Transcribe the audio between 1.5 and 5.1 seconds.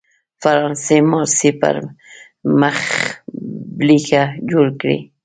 پر مخبېلګه جوړ کړی.